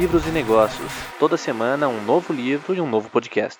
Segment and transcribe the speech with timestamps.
[0.00, 0.90] livros e negócios.
[1.18, 3.58] Toda semana um novo livro e um novo podcast.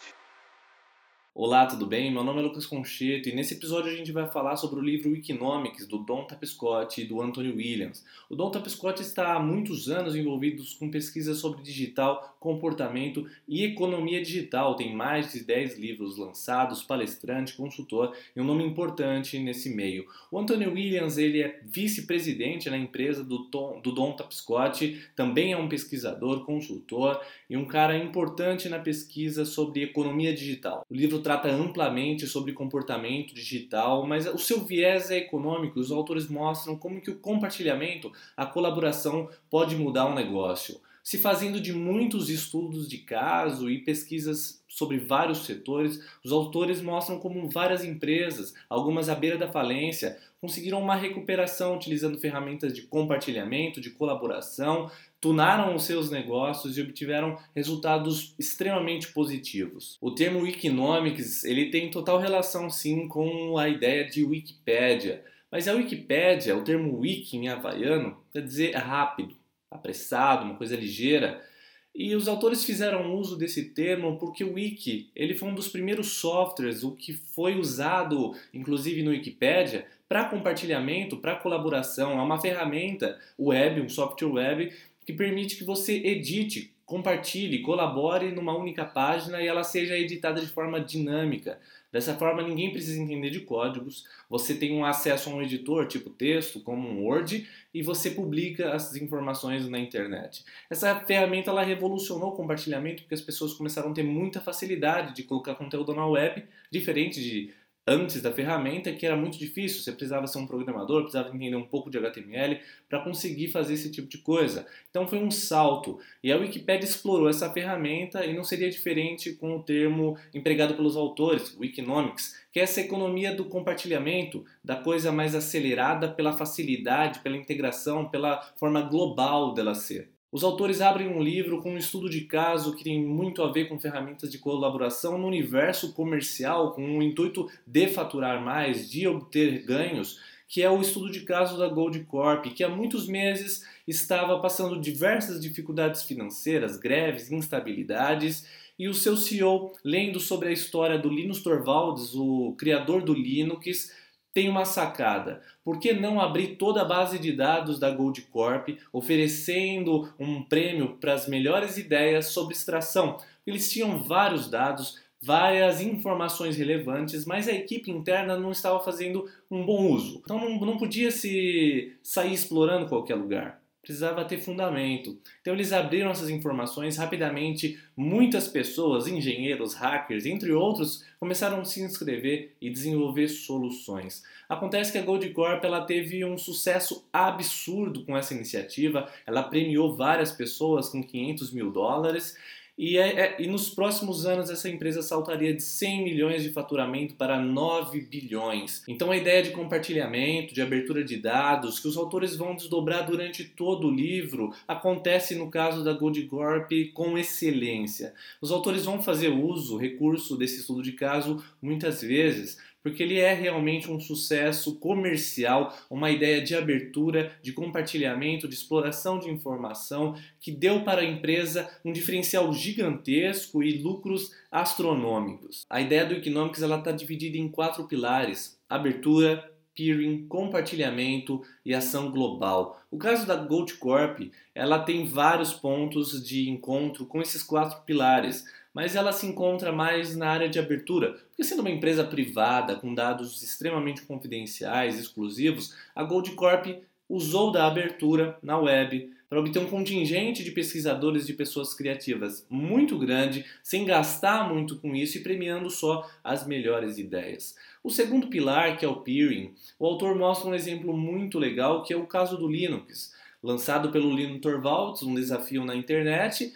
[1.32, 2.10] Olá, tudo bem?
[2.10, 5.14] Meu nome é Lucas Concheto e nesse episódio a gente vai falar sobre o livro
[5.14, 8.04] Economics do Don Tapscott e do Anthony Williams.
[8.28, 14.20] O Don Tapscott está há muitos anos envolvido com pesquisas sobre digital, comportamento e economia
[14.20, 14.74] digital.
[14.74, 20.06] Tem mais de 10 livros lançados, palestrante, consultor e um nome importante nesse meio.
[20.32, 25.56] O Anthony Williams ele é vice-presidente na empresa do, Tom, do Don Tapscott, também é
[25.56, 30.84] um pesquisador, consultor e um cara importante na pesquisa sobre economia digital.
[30.90, 35.78] O livro trata amplamente sobre comportamento digital, mas o seu viés é econômico.
[35.78, 40.80] Os autores mostram como que o compartilhamento, a colaboração pode mudar um negócio.
[41.04, 47.20] Se fazendo de muitos estudos de caso e pesquisas sobre vários setores, os autores mostram
[47.20, 53.80] como várias empresas, algumas à beira da falência, conseguiram uma recuperação utilizando ferramentas de compartilhamento,
[53.80, 59.98] de colaboração, tunaram os seus negócios e obtiveram resultados extremamente positivos.
[60.00, 65.72] O termo Wikinomics ele tem total relação sim com a ideia de Wikipédia, mas a
[65.72, 69.34] Wikipédia, o termo wiki em havaiano, quer dizer rápido,
[69.70, 71.44] apressado, uma coisa ligeira.
[71.92, 76.12] E os autores fizeram uso desse termo porque o Wiki ele foi um dos primeiros
[76.12, 82.12] softwares, o que foi usado, inclusive no Wikipedia, para compartilhamento, para colaboração.
[82.12, 84.72] É uma ferramenta web, um software web,
[85.10, 90.46] que permite que você edite, compartilhe, colabore numa única página e ela seja editada de
[90.46, 91.58] forma dinâmica.
[91.92, 94.04] Dessa forma, ninguém precisa entender de códigos.
[94.28, 98.72] Você tem um acesso a um editor, tipo texto, como um Word, e você publica
[98.72, 100.44] as informações na internet.
[100.70, 105.24] Essa ferramenta ela revolucionou o compartilhamento porque as pessoas começaram a ter muita facilidade de
[105.24, 107.52] colocar conteúdo na web, diferente de
[107.86, 111.66] antes da ferramenta que era muito difícil, você precisava ser um programador, precisava entender um
[111.66, 114.66] pouco de HTML para conseguir fazer esse tipo de coisa.
[114.90, 115.98] Então foi um salto.
[116.22, 120.96] E a Wikipedia explorou essa ferramenta e não seria diferente com o termo empregado pelos
[120.96, 127.36] autores, Wikinomics, que é essa economia do compartilhamento, da coisa mais acelerada pela facilidade, pela
[127.36, 130.10] integração, pela forma global dela ser.
[130.32, 133.68] Os autores abrem um livro com um estudo de caso que tem muito a ver
[133.68, 139.64] com ferramentas de colaboração no universo comercial, com o intuito de faturar mais, de obter
[139.64, 144.38] ganhos, que é o estudo de caso da Gold Corp, que há muitos meses estava
[144.38, 148.46] passando diversas dificuldades financeiras, greves, instabilidades,
[148.78, 153.92] e o seu CEO, lendo sobre a história do Linus Torvalds, o criador do Linux,
[154.32, 155.42] tem uma sacada.
[155.64, 160.96] Por que não abrir toda a base de dados da Gold Corp, oferecendo um prêmio
[161.00, 163.18] para as melhores ideias sobre extração?
[163.46, 169.64] Eles tinham vários dados, várias informações relevantes, mas a equipe interna não estava fazendo um
[169.64, 170.20] bom uso.
[170.24, 175.18] Então não, não podia se sair explorando qualquer lugar precisava ter fundamento.
[175.40, 177.78] Então eles abriram essas informações rapidamente.
[177.96, 184.22] Muitas pessoas, engenheiros, hackers, entre outros, começaram a se inscrever e desenvolver soluções.
[184.48, 189.10] Acontece que a Goldcorp ela teve um sucesso absurdo com essa iniciativa.
[189.26, 192.36] Ela premiou várias pessoas com 500 mil dólares
[192.82, 197.14] e, é, é, e, nos próximos anos essa empresa saltaria de 100 milhões de faturamento
[197.14, 198.82] para 9 bilhões.
[198.88, 203.44] Então a ideia de compartilhamento, de abertura de dados, que os autores vão desdobrar durante
[203.44, 208.14] todo o livro, acontece no caso da Goldcorp com excelência.
[208.40, 213.32] Os autores vão fazer uso, recurso desse estudo de caso muitas vezes porque ele é
[213.34, 220.50] realmente um sucesso comercial, uma ideia de abertura, de compartilhamento, de exploração de informação que
[220.50, 225.64] deu para a empresa um diferencial gigantesco e lucros astronômicos.
[225.68, 232.82] A ideia do Economics está dividida em quatro pilares: abertura, peering, compartilhamento e ação global.
[232.90, 234.20] O caso da Gold Corp,
[234.54, 238.44] ela tem vários pontos de encontro com esses quatro pilares
[238.74, 242.94] mas ela se encontra mais na área de abertura, porque sendo uma empresa privada com
[242.94, 246.66] dados extremamente confidenciais, exclusivos, a Goldcorp
[247.08, 252.98] usou da abertura na web para obter um contingente de pesquisadores de pessoas criativas muito
[252.98, 257.54] grande, sem gastar muito com isso e premiando só as melhores ideias.
[257.82, 261.92] O segundo pilar, que é o peering, o autor mostra um exemplo muito legal, que
[261.92, 263.14] é o caso do Linux.
[263.40, 266.52] Lançado pelo Linus Torvalds, um desafio na internet,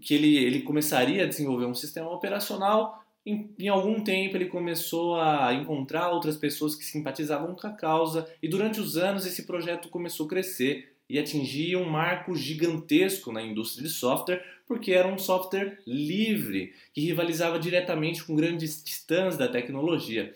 [0.00, 3.04] que ele, ele começaria a desenvolver um sistema operacional.
[3.24, 8.26] Em, em, algum tempo ele começou a encontrar outras pessoas que simpatizavam com a causa
[8.42, 13.42] e durante os anos esse projeto começou a crescer e atingir um marco gigantesco na
[13.42, 19.48] indústria de software, porque era um software livre que rivalizava diretamente com grandes titãs da
[19.48, 20.34] tecnologia.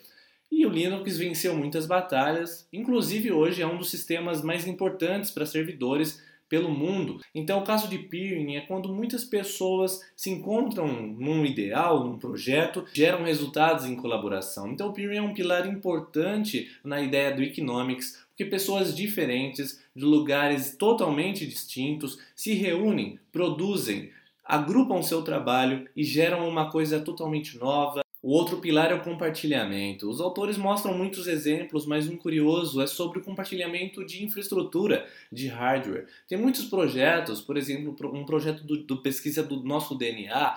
[0.51, 5.47] E o Linux venceu muitas batalhas, inclusive hoje é um dos sistemas mais importantes para
[5.47, 6.23] servidores
[6.53, 7.19] pelo mundo.
[7.35, 12.85] Então, o caso de peering é quando muitas pessoas se encontram num ideal, num projeto,
[12.93, 14.69] geram resultados em colaboração.
[14.69, 20.05] Então, o peering é um pilar importante na ideia do economics, porque pessoas diferentes, de
[20.05, 24.11] lugares totalmente distintos, se reúnem, produzem,
[24.45, 30.09] agrupam seu trabalho e geram uma coisa totalmente nova, o outro pilar é o compartilhamento.
[30.09, 35.49] Os autores mostram muitos exemplos, mas um curioso é sobre o compartilhamento de infraestrutura, de
[35.49, 36.07] hardware.
[36.29, 40.55] Tem muitos projetos, por exemplo, um projeto do, do pesquisa do nosso DNA,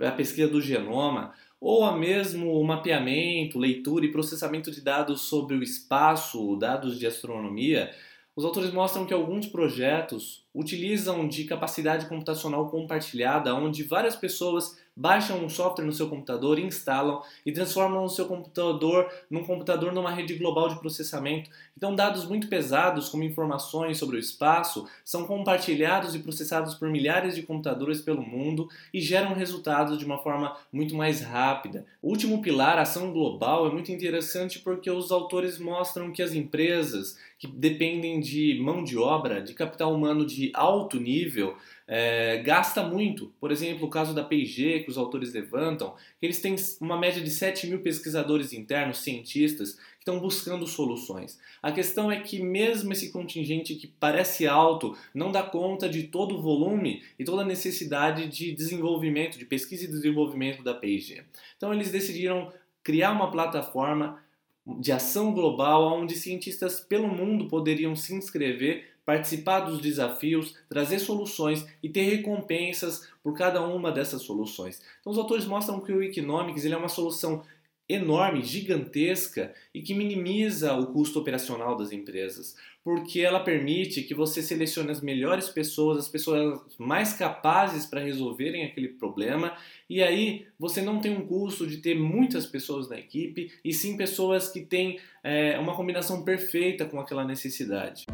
[0.00, 5.54] a pesquisa do genoma, ou a mesmo o mapeamento, leitura e processamento de dados sobre
[5.54, 7.94] o espaço, dados de astronomia.
[8.34, 15.42] Os autores mostram que alguns projetos utilizam de capacidade computacional compartilhada, onde várias pessoas baixam
[15.42, 20.34] um software no seu computador, instalam e transformam o seu computador num computador numa rede
[20.34, 21.50] global de processamento.
[21.76, 27.34] Então, dados muito pesados, como informações sobre o espaço, são compartilhados e processados por milhares
[27.34, 31.86] de computadores pelo mundo e geram resultados de uma forma muito mais rápida.
[32.02, 37.16] O último pilar, ação global, é muito interessante porque os autores mostram que as empresas
[37.38, 41.56] que dependem de mão de obra, de capital humano de alto nível,
[41.86, 43.32] é, gasta muito.
[43.38, 47.22] Por exemplo, o caso da P&G, que os autores levantam, que eles têm uma média
[47.22, 51.38] de 7 mil pesquisadores internos, cientistas, que estão buscando soluções.
[51.62, 56.36] A questão é que mesmo esse contingente que parece alto não dá conta de todo
[56.36, 61.22] o volume e toda a necessidade de desenvolvimento, de pesquisa e desenvolvimento da P&G.
[61.56, 62.52] Então eles decidiram
[62.82, 64.18] criar uma plataforma
[64.66, 71.66] de ação global onde cientistas pelo mundo poderiam se inscrever participar dos desafios, trazer soluções
[71.82, 74.80] e ter recompensas por cada uma dessas soluções.
[75.00, 77.42] Então os autores mostram que o Economics ele é uma solução
[77.88, 84.42] enorme, gigantesca e que minimiza o custo operacional das empresas, porque ela permite que você
[84.42, 89.56] selecione as melhores pessoas, as pessoas mais capazes para resolverem aquele problema,
[89.90, 93.96] e aí você não tem um custo de ter muitas pessoas na equipe, e sim
[93.96, 98.06] pessoas que têm é, uma combinação perfeita com aquela necessidade.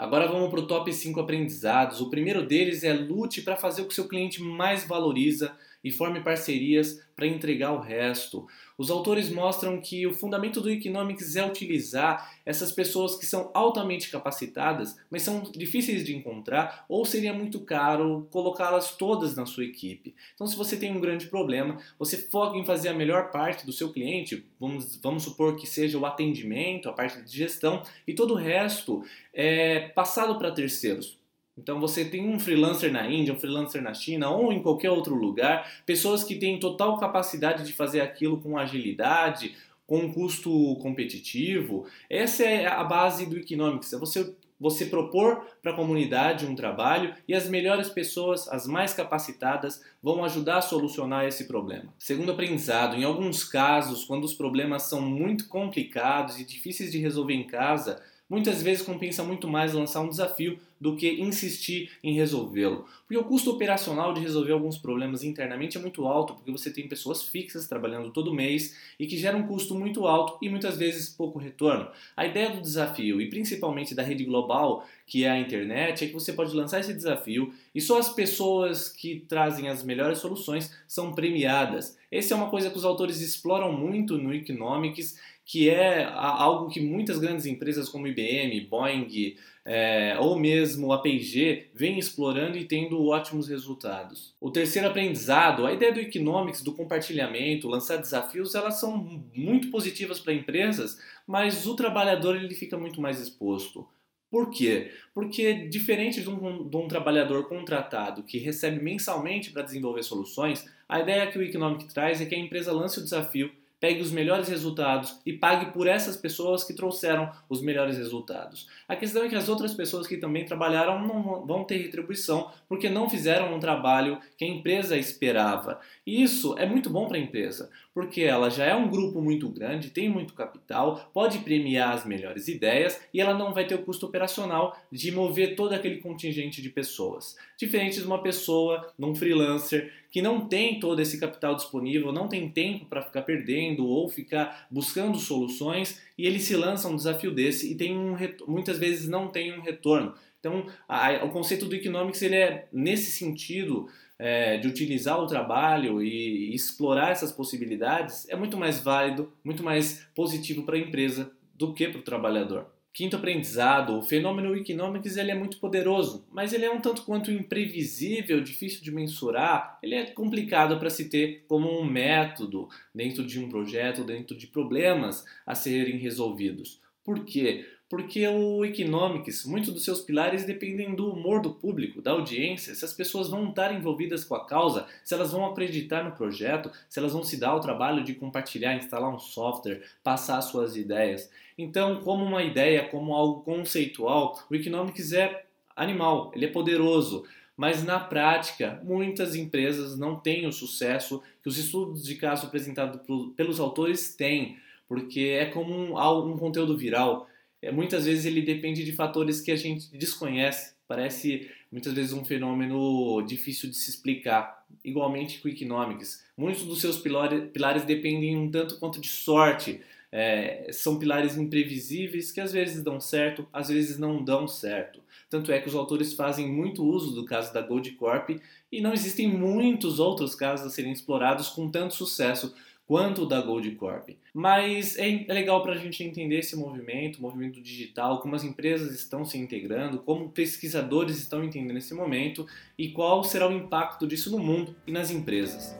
[0.00, 2.00] Agora vamos para o top 5 aprendizados.
[2.00, 6.20] O primeiro deles é lute para fazer o que seu cliente mais valoriza e forme
[6.20, 8.46] parcerias para entregar o resto.
[8.78, 14.10] Os autores mostram que o fundamento do Economics é utilizar essas pessoas que são altamente
[14.10, 20.14] capacitadas, mas são difíceis de encontrar ou seria muito caro colocá-las todas na sua equipe.
[20.34, 23.72] Então, se você tem um grande problema, você foca em fazer a melhor parte do
[23.72, 28.32] seu cliente, vamos, vamos supor que seja o atendimento, a parte de gestão, e todo
[28.32, 29.04] o resto
[29.34, 31.19] é passado para terceiros.
[31.62, 35.14] Então você tem um freelancer na Índia, um freelancer na China ou em qualquer outro
[35.14, 39.54] lugar, pessoas que têm total capacidade de fazer aquilo com agilidade,
[39.86, 41.86] com um custo competitivo.
[42.08, 47.14] Essa é a base do Economics, é você você propor para a comunidade um trabalho
[47.26, 51.94] e as melhores pessoas, as mais capacitadas, vão ajudar a solucionar esse problema.
[51.98, 57.32] Segundo aprendizado, em alguns casos, quando os problemas são muito complicados e difíceis de resolver
[57.32, 62.86] em casa, muitas vezes compensa muito mais lançar um desafio do que insistir em resolvê-lo.
[63.06, 66.88] Porque o custo operacional de resolver alguns problemas internamente é muito alto, porque você tem
[66.88, 71.10] pessoas fixas trabalhando todo mês e que gera um custo muito alto e muitas vezes
[71.10, 71.88] pouco retorno.
[72.16, 76.14] A ideia do desafio e principalmente da rede global, que é a internet, é que
[76.14, 81.12] você pode lançar esse desafio e só as pessoas que trazem as melhores soluções são
[81.12, 81.98] premiadas.
[82.10, 85.18] Essa é uma coisa que os autores exploram muito no Economics,
[85.50, 91.70] que é algo que muitas grandes empresas como IBM, Boeing, é, ou mesmo a P&G
[91.74, 94.32] vem explorando e tendo ótimos resultados.
[94.40, 98.96] O terceiro aprendizado, a ideia do economics, do compartilhamento, lançar desafios, elas são
[99.34, 103.88] muito positivas para empresas, mas o trabalhador ele fica muito mais exposto.
[104.30, 104.92] Por quê?
[105.12, 111.00] Porque, diferente de um, de um, trabalhador contratado que recebe mensalmente para desenvolver soluções, a
[111.00, 113.50] ideia que o Economic traz é que a empresa lance o desafio
[113.80, 118.68] pegue os melhores resultados e pague por essas pessoas que trouxeram os melhores resultados.
[118.86, 122.90] A questão é que as outras pessoas que também trabalharam não vão ter retribuição porque
[122.90, 125.80] não fizeram um trabalho que a empresa esperava.
[126.06, 129.48] E isso é muito bom para a empresa, porque ela já é um grupo muito
[129.48, 133.82] grande, tem muito capital, pode premiar as melhores ideias e ela não vai ter o
[133.82, 137.36] custo operacional de mover todo aquele contingente de pessoas.
[137.56, 142.48] Diferente de uma pessoa, num freelancer, que não tem todo esse capital disponível, não tem
[142.48, 147.70] tempo para ficar perdendo ou ficar buscando soluções e ele se lança um desafio desse
[147.70, 150.14] e tem um muitas vezes não tem um retorno.
[150.38, 156.02] Então, a, o conceito do economics ele é nesse sentido é, de utilizar o trabalho
[156.02, 161.30] e, e explorar essas possibilidades é muito mais válido, muito mais positivo para a empresa
[161.54, 162.66] do que para o trabalhador.
[162.92, 167.30] Quinto aprendizado, o fenômeno Economics ele é muito poderoso, mas ele é um tanto quanto
[167.30, 173.38] imprevisível, difícil de mensurar, ele é complicado para se ter como um método dentro de
[173.38, 176.80] um projeto, dentro de problemas a serem resolvidos.
[177.04, 177.64] Por quê?
[177.90, 182.84] Porque o Economics, muitos dos seus pilares dependem do humor do público, da audiência, se
[182.84, 187.00] as pessoas vão estar envolvidas com a causa, se elas vão acreditar no projeto, se
[187.00, 191.28] elas vão se dar o trabalho de compartilhar, instalar um software, passar suas ideias.
[191.58, 195.44] Então, como uma ideia, como algo conceitual, o Economics é
[195.74, 197.24] animal, ele é poderoso.
[197.56, 203.00] Mas na prática, muitas empresas não têm o sucesso que os estudos de caso apresentados
[203.36, 207.26] pelos autores têm, porque é como um, um conteúdo viral
[207.72, 210.74] muitas vezes ele depende de fatores que a gente desconhece.
[210.88, 214.64] Parece muitas vezes um fenômeno difícil de se explicar.
[214.84, 216.24] Igualmente com Economics.
[216.36, 219.80] Muitos dos seus pilares, dependem um tanto quanto de sorte.
[220.12, 225.00] É, são pilares imprevisíveis que às vezes dão certo, às vezes não dão certo.
[225.28, 228.30] Tanto é que os autores fazem muito uso do caso da Gold Corp
[228.72, 232.52] e não existem muitos outros casos a serem explorados com tanto sucesso
[232.90, 234.10] quanto da Gold Corp.
[234.34, 238.42] Mas é, é legal para a gente entender esse movimento, o movimento digital, como as
[238.42, 242.44] empresas estão se integrando, como pesquisadores estão entendendo esse momento
[242.76, 245.78] e qual será o impacto disso no mundo e nas empresas.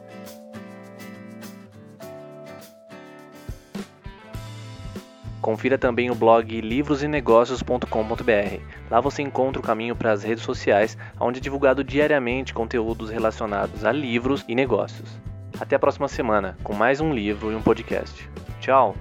[5.41, 8.61] Confira também o blog livrosenegócios.com.br.
[8.89, 13.83] Lá você encontra o caminho para as redes sociais, onde é divulgado diariamente conteúdos relacionados
[13.83, 15.19] a livros e negócios.
[15.61, 18.27] Até a próxima semana com mais um livro e um podcast.
[18.59, 18.95] Tchau!